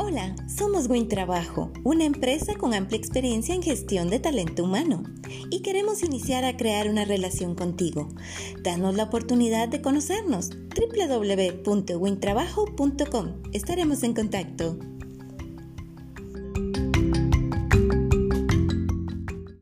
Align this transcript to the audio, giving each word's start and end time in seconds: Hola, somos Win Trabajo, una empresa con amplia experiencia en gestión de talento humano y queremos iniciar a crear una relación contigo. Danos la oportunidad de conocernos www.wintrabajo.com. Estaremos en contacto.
Hola, 0.00 0.36
somos 0.46 0.88
Win 0.88 1.08
Trabajo, 1.08 1.72
una 1.82 2.04
empresa 2.04 2.54
con 2.54 2.72
amplia 2.72 2.96
experiencia 2.96 3.52
en 3.52 3.64
gestión 3.64 4.10
de 4.10 4.20
talento 4.20 4.62
humano 4.62 5.02
y 5.50 5.62
queremos 5.62 6.04
iniciar 6.04 6.44
a 6.44 6.56
crear 6.56 6.88
una 6.88 7.04
relación 7.04 7.56
contigo. 7.56 8.08
Danos 8.62 8.94
la 8.94 9.02
oportunidad 9.02 9.68
de 9.68 9.82
conocernos 9.82 10.50
www.wintrabajo.com. 10.50 13.42
Estaremos 13.52 14.04
en 14.04 14.14
contacto. 14.14 14.78